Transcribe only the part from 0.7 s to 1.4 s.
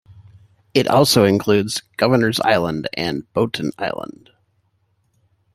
It also